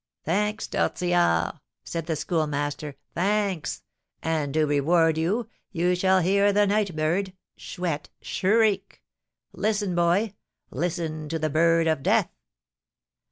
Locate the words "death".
12.01-12.31